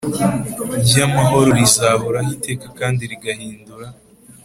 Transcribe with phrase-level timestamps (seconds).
[0.85, 3.87] ry’amahoro, rizahoraho iteka kandi rigahindura